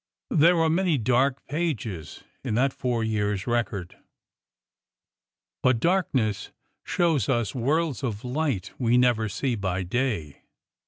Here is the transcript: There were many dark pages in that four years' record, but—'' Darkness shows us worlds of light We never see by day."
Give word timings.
There 0.31 0.55
were 0.55 0.67
many 0.67 0.97
dark 0.97 1.45
pages 1.45 2.23
in 2.43 2.55
that 2.55 2.73
four 2.73 3.03
years' 3.03 3.45
record, 3.45 3.99
but—'' 5.61 5.79
Darkness 5.79 6.49
shows 6.83 7.29
us 7.29 7.53
worlds 7.53 8.01
of 8.03 8.25
light 8.25 8.71
We 8.79 8.97
never 8.97 9.29
see 9.29 9.53
by 9.53 9.83
day." 9.83 10.41